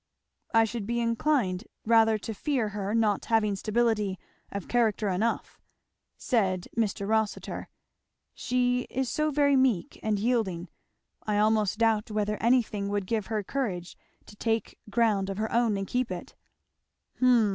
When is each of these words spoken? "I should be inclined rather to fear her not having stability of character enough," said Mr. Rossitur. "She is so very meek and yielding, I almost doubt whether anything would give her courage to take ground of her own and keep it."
"I 0.51 0.63
should 0.63 0.87
be 0.87 0.99
inclined 0.99 1.65
rather 1.85 2.17
to 2.17 2.33
fear 2.33 2.69
her 2.69 2.95
not 2.95 3.25
having 3.25 3.55
stability 3.55 4.17
of 4.51 4.67
character 4.67 5.09
enough," 5.09 5.61
said 6.17 6.67
Mr. 6.75 7.07
Rossitur. 7.07 7.69
"She 8.33 8.87
is 8.89 9.09
so 9.09 9.29
very 9.29 9.55
meek 9.55 9.99
and 10.01 10.17
yielding, 10.17 10.69
I 11.27 11.37
almost 11.37 11.77
doubt 11.77 12.09
whether 12.09 12.37
anything 12.37 12.87
would 12.89 13.05
give 13.05 13.27
her 13.27 13.43
courage 13.43 13.95
to 14.25 14.35
take 14.35 14.79
ground 14.89 15.29
of 15.29 15.37
her 15.37 15.51
own 15.51 15.77
and 15.77 15.85
keep 15.85 16.09
it." 16.09 16.33